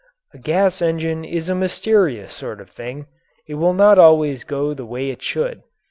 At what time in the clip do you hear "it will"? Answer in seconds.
3.47-3.75